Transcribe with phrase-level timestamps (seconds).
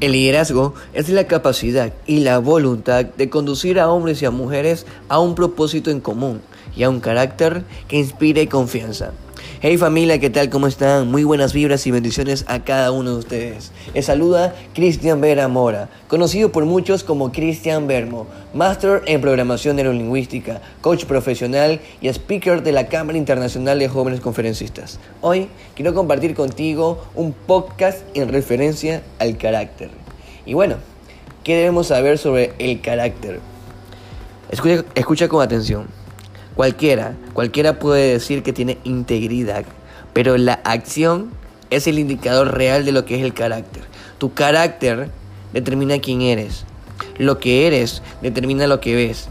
[0.00, 4.86] El liderazgo es la capacidad y la voluntad de conducir a hombres y a mujeres
[5.08, 6.40] a un propósito en común
[6.76, 9.10] y a un carácter que inspire confianza.
[9.60, 10.50] Hey familia, ¿qué tal?
[10.50, 11.10] ¿Cómo están?
[11.10, 13.72] Muy buenas vibras y bendiciones a cada uno de ustedes.
[13.92, 20.62] Les saluda Cristian Vera Mora, conocido por muchos como Cristian Bermo, máster en programación neurolingüística,
[20.80, 25.00] coach profesional y speaker de la Cámara Internacional de Jóvenes Conferencistas.
[25.22, 29.90] Hoy quiero compartir contigo un podcast en referencia al carácter.
[30.46, 30.76] Y bueno,
[31.42, 33.40] ¿qué debemos saber sobre el carácter?
[34.94, 35.97] Escucha con atención.
[36.58, 39.64] Cualquiera, cualquiera puede decir que tiene integridad,
[40.12, 41.30] pero la acción
[41.70, 43.84] es el indicador real de lo que es el carácter.
[44.18, 45.08] Tu carácter
[45.52, 46.64] determina quién eres.
[47.16, 49.28] Lo que eres determina lo que ves.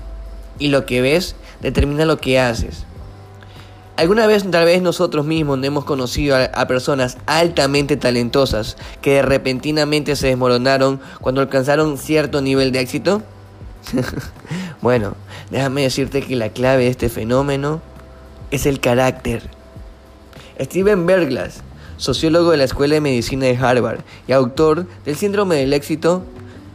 [0.57, 2.85] Y lo que ves determina lo que haces.
[3.97, 10.15] Alguna vez tal vez nosotros mismos hemos conocido a, a, personas altamente talentosas que repentinamente
[10.15, 13.21] se desmoronaron cuando alcanzaron cierto nivel de éxito.
[14.81, 15.17] bueno,
[15.51, 17.81] déjame decirte que la clave de este fenómeno
[18.51, 19.43] es el carácter.
[20.59, 21.61] Steven Berglas,
[21.97, 26.23] sociólogo de la Escuela de Medicina de Harvard y autor del síndrome del éxito,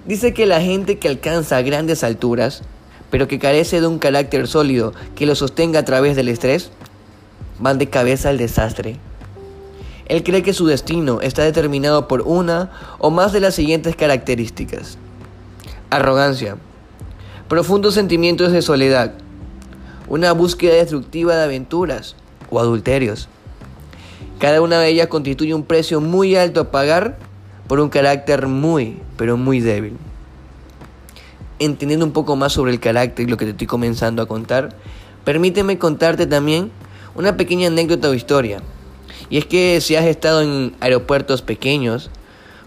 [0.06, 2.62] dice que la gente que alcanza grandes alturas,
[3.10, 6.70] pero que carece de un carácter sólido que lo sostenga a través del estrés,
[7.58, 8.98] van de cabeza al desastre.
[10.06, 14.98] Él cree que su destino está determinado por una o más de las siguientes características.
[15.90, 16.56] Arrogancia,
[17.48, 19.12] profundos sentimientos de soledad,
[20.08, 22.16] una búsqueda destructiva de aventuras
[22.50, 23.28] o adulterios.
[24.38, 27.18] Cada una de ellas constituye un precio muy alto a pagar
[27.68, 29.96] por un carácter muy, pero muy débil.
[31.58, 34.76] Entendiendo un poco más sobre el carácter y lo que te estoy comenzando a contar,
[35.24, 36.70] permíteme contarte también
[37.14, 38.60] una pequeña anécdota o historia.
[39.30, 42.10] Y es que si has estado en aeropuertos pequeños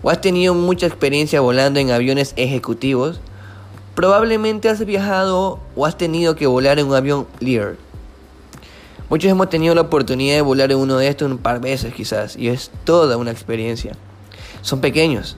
[0.01, 3.19] o has tenido mucha experiencia volando en aviones ejecutivos,
[3.95, 7.77] Probablemente has viajado o has tenido que volar en un avión Lear.
[9.09, 11.93] Muchos hemos tenido la oportunidad de volar en uno de estos un par de veces
[11.93, 13.93] quizás y es toda una experiencia.
[14.61, 15.37] Son pequeños.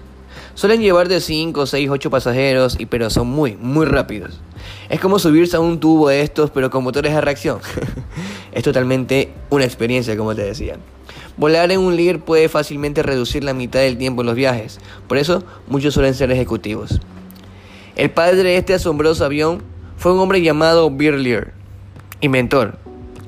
[0.55, 4.39] Suelen llevar de 5, 6, 8 pasajeros, y, pero son muy, muy rápidos.
[4.89, 7.59] Es como subirse a un tubo de estos pero con motores de reacción.
[8.53, 10.77] es totalmente una experiencia como te decía.
[11.37, 14.79] Volar en un Lear puede fácilmente reducir la mitad del tiempo en los viajes.
[15.07, 16.99] Por eso muchos suelen ser ejecutivos.
[17.97, 19.63] El padre de este asombroso avión
[19.97, 21.53] fue un hombre llamado Birlier,
[22.21, 22.77] inventor,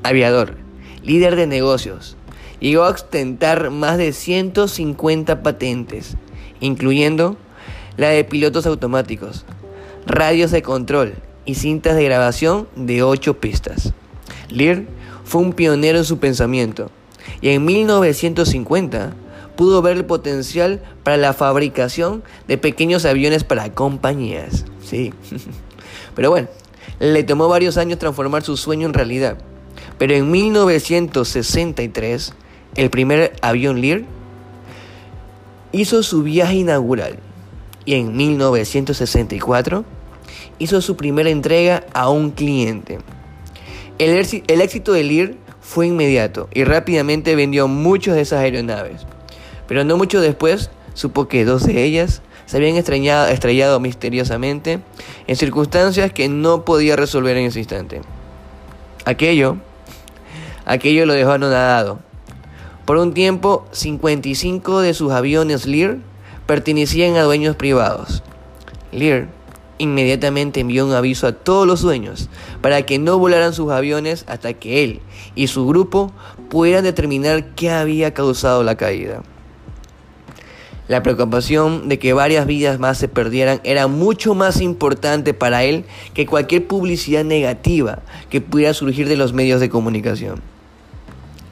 [0.04, 0.58] aviador,
[1.02, 2.16] líder de negocios.
[2.60, 6.18] Llegó a ostentar más de 150 patentes,
[6.60, 7.36] incluyendo
[7.98, 9.44] la de pilotos automáticos,
[10.06, 11.16] radios de control
[11.46, 13.94] y cintas de grabación de 8 pistas.
[14.50, 14.84] Lear
[15.24, 16.92] fue un pionero en su pensamiento
[17.42, 19.16] y en 1950
[19.60, 24.64] pudo ver el potencial para la fabricación de pequeños aviones para compañías.
[24.82, 25.14] Sí.
[26.16, 26.48] Pero bueno,
[27.02, 29.38] le tomó varios años transformar su sueño en realidad.
[29.98, 32.34] Pero en 1963,
[32.78, 34.04] el primer avión Lear
[35.74, 37.20] hizo su viaje inaugural.
[37.84, 39.84] Y en 1964
[40.58, 43.00] hizo su primera entrega a un cliente.
[43.98, 49.06] El, el éxito de Lear fue inmediato y rápidamente vendió muchas de esas aeronaves.
[49.70, 54.80] Pero no mucho después supo que dos de ellas se habían estrellado, misteriosamente
[55.28, 58.02] en circunstancias que no podía resolver en ese instante.
[59.06, 59.58] Aquello,
[60.66, 62.00] aquello lo dejó anonadado.
[62.86, 65.98] Por un tiempo, 55 de sus aviones Lear
[66.48, 68.24] pertenecían a dueños privados.
[68.92, 69.28] Lear
[69.78, 72.30] inmediatamente envió un aviso a todos los dueños
[72.62, 75.02] para que no volaran sus aviones hasta que él
[75.36, 76.12] y su grupo
[76.50, 79.22] pudieran determinar qué había causado la caída.
[80.90, 85.86] La preocupación de que varias vidas más se perdieran era mucho más importante para él
[86.16, 88.00] que cualquier publicidad negativa
[88.32, 90.42] que pudiera surgir de los medios de comunicación.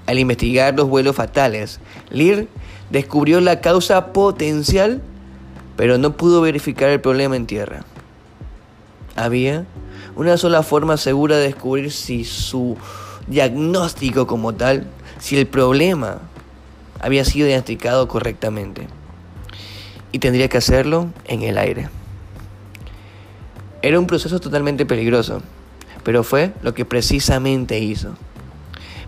[0.07, 1.79] Al investigar los vuelos fatales,
[2.09, 2.47] Lear
[2.89, 5.03] descubrió la causa potencial,
[5.75, 7.85] pero no pudo verificar el problema en tierra.
[9.15, 9.67] Había
[10.15, 12.75] una sola forma segura de descubrir si su
[13.27, 14.87] diagnóstico como tal,
[15.19, 16.21] si el problema
[16.99, 18.87] había sido diagnosticado correctamente
[20.11, 21.89] y tendría que hacerlo en el aire.
[23.81, 25.41] Era un proceso totalmente peligroso,
[26.03, 28.15] pero fue lo que precisamente hizo.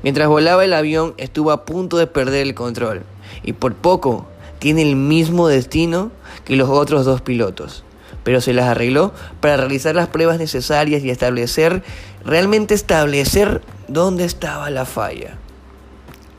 [0.03, 3.03] Mientras volaba el avión estuvo a punto de perder el control
[3.43, 4.27] y por poco
[4.59, 6.11] tiene el mismo destino
[6.45, 7.83] que los otros dos pilotos,
[8.23, 11.83] pero se las arregló para realizar las pruebas necesarias y establecer,
[12.23, 15.37] realmente establecer dónde estaba la falla.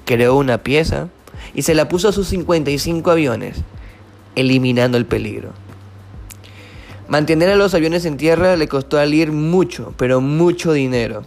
[0.04, 1.08] Creó una pieza
[1.54, 3.62] y se la puso a sus 55 aviones
[4.36, 5.50] eliminando el peligro.
[7.08, 11.22] Mantener a los aviones en tierra le costó a Lear mucho, pero mucho dinero.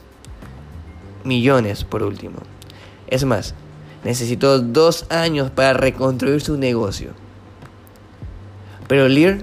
[1.25, 2.38] Millones, por último.
[3.07, 3.53] Es más,
[4.03, 7.11] necesitó dos años para reconstruir su negocio.
[8.88, 9.39] Pero Lear,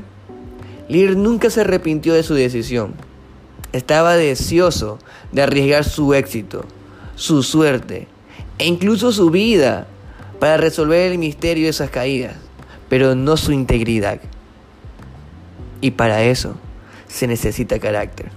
[0.89, 2.95] Lear nunca se arrepintió de su decisión.
[3.73, 4.99] Estaba deseoso
[5.33, 6.65] de arriesgar su éxito,
[7.17, 8.09] su suerte
[8.59, 9.87] e incluso su vida
[10.39, 12.37] para resolver el misterio de esas caídas,
[12.91, 14.21] pero no su integridad.
[15.81, 16.57] Y para eso
[17.09, 18.31] se necesita carácter.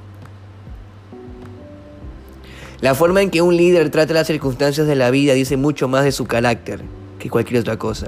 [2.80, 6.06] La forma en que un líder trata las circunstancias de la vida dice mucho más
[6.06, 6.82] de su carácter
[7.18, 8.08] que cualquier otra cosa.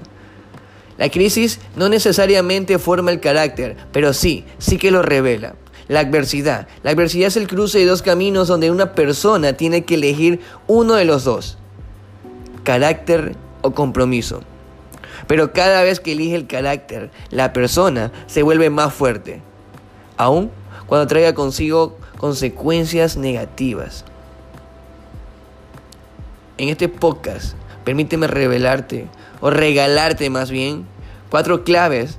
[0.97, 5.56] La crisis no necesariamente forma el carácter, pero sí, sí que lo revela.
[5.88, 6.68] La adversidad.
[6.83, 10.94] La adversidad es el cruce de dos caminos donde una persona tiene que elegir uno
[10.94, 11.57] de los dos.
[12.63, 14.41] Carácter o compromiso.
[15.27, 19.42] Pero cada vez que elige el carácter, la persona se vuelve más fuerte,
[20.18, 20.51] aun
[20.88, 24.06] cuando traiga consigo consecuencias negativas.
[26.57, 29.07] En este podcast, permíteme revelarte,
[29.42, 30.86] o regalarte más bien,
[31.30, 32.18] cuatro claves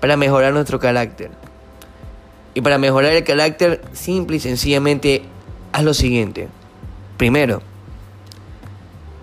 [0.00, 1.30] para mejorar nuestro carácter.
[2.54, 5.22] Y para mejorar el carácter, simple y sencillamente,
[5.72, 6.48] haz lo siguiente.
[7.16, 7.62] Primero,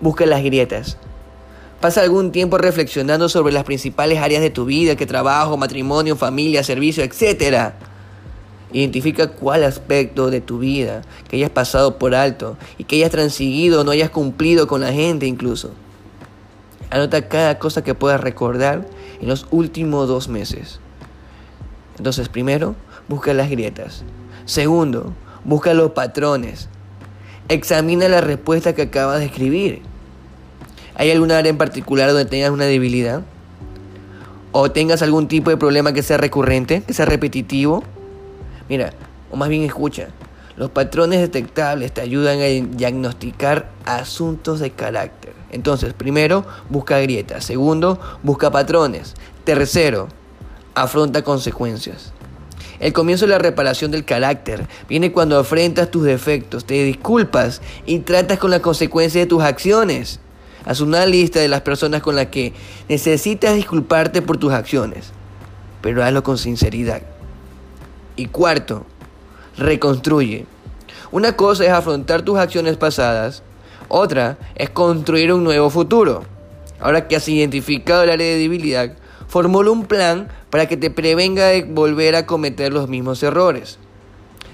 [0.00, 0.98] busca las grietas.
[1.82, 6.62] Pasa algún tiempo reflexionando sobre las principales áreas de tu vida, que trabajo, matrimonio, familia,
[6.62, 7.72] servicio, etc.
[8.72, 13.82] Identifica cuál aspecto de tu vida que hayas pasado por alto y que hayas transigido,
[13.82, 15.72] no hayas cumplido con la gente incluso.
[16.88, 18.86] Anota cada cosa que puedas recordar
[19.20, 20.78] en los últimos dos meses.
[21.98, 22.76] Entonces, primero,
[23.08, 24.04] busca las grietas.
[24.44, 25.14] Segundo,
[25.44, 26.68] busca los patrones.
[27.48, 29.91] Examina la respuesta que acabas de escribir.
[30.94, 33.22] ¿Hay alguna área en particular donde tengas una debilidad?
[34.52, 37.82] ¿O tengas algún tipo de problema que sea recurrente, que sea repetitivo?
[38.68, 38.92] Mira,
[39.30, 40.08] o más bien escucha,
[40.56, 45.32] los patrones detectables te ayudan a diagnosticar asuntos de carácter.
[45.50, 47.44] Entonces, primero, busca grietas.
[47.44, 49.14] Segundo, busca patrones.
[49.44, 50.08] Tercero,
[50.74, 52.12] afronta consecuencias.
[52.80, 58.00] El comienzo de la reparación del carácter viene cuando afrentas tus defectos, te disculpas y
[58.00, 60.20] tratas con las consecuencias de tus acciones.
[60.64, 62.52] Haz una lista de las personas con las que
[62.88, 65.10] necesitas disculparte por tus acciones,
[65.80, 67.02] pero hazlo con sinceridad.
[68.14, 68.86] Y cuarto,
[69.56, 70.46] reconstruye.
[71.10, 73.42] Una cosa es afrontar tus acciones pasadas,
[73.88, 76.24] otra es construir un nuevo futuro.
[76.80, 78.96] Ahora que has identificado el área de debilidad,
[79.28, 83.78] formula un plan para que te prevenga de volver a cometer los mismos errores.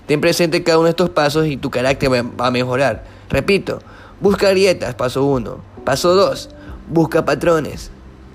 [0.06, 3.04] Ten presente cada uno de estos pasos y tu carácter va a mejorar.
[3.28, 3.80] Repito,
[4.20, 5.67] busca grietas, paso 1.
[5.88, 6.50] Paso 2.
[6.90, 7.90] Busca patrones.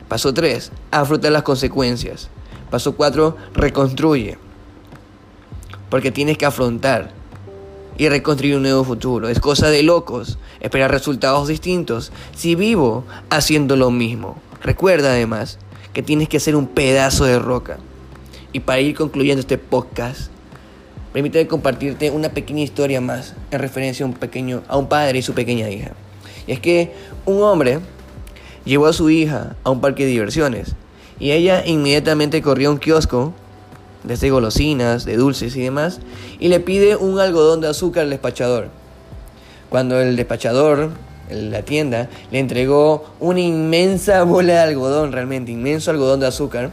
[0.07, 0.71] Paso 3.
[0.89, 2.29] Afronta las consecuencias.
[2.71, 3.38] Paso 4.
[3.53, 4.39] Reconstruye.
[5.91, 7.11] Porque tienes que afrontar
[7.95, 9.29] y reconstruir un nuevo futuro.
[9.29, 14.41] Es cosa de locos esperar resultados distintos si vivo haciendo lo mismo.
[14.63, 15.59] Recuerda además
[15.94, 17.77] que tienes que ser un pedazo de roca.
[18.51, 20.31] Y para ir concluyendo este podcast,
[21.13, 25.21] permíteme compartirte una pequeña historia más en referencia a un pequeño a un padre y
[25.21, 25.91] su pequeña hija.
[26.48, 26.94] Y es que
[27.25, 27.80] un hombre
[28.66, 30.76] llevó a su hija a un parque de diversiones
[31.19, 33.33] y ella inmediatamente corrió a un kiosco
[34.04, 36.00] de golosinas, de dulces y demás
[36.40, 38.68] y le pide un algodón de azúcar al despachador.
[39.69, 40.92] Cuando el despachador,
[41.30, 46.71] la tienda, le entregó una inmensa bola de algodón, realmente inmenso algodón de azúcar,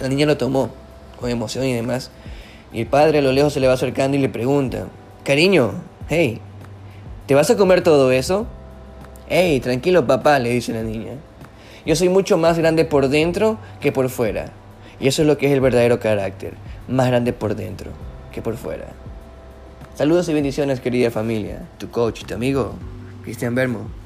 [0.00, 0.70] la niña lo tomó
[1.18, 2.10] con emoción y demás.
[2.72, 4.86] Y el padre a lo lejos se le va acercando y le pregunta,
[5.24, 5.72] cariño,
[6.08, 6.40] hey,
[7.26, 8.46] ¿te vas a comer todo eso?
[9.34, 11.12] Hey, tranquilo papá, le dice la niña.
[11.86, 14.52] Yo soy mucho más grande por dentro que por fuera.
[15.00, 16.52] Y eso es lo que es el verdadero carácter.
[16.86, 17.92] Más grande por dentro
[18.30, 18.88] que por fuera.
[19.94, 21.62] Saludos y bendiciones querida familia.
[21.78, 22.74] Tu coach y tu amigo,
[23.24, 24.01] Cristian Bermo.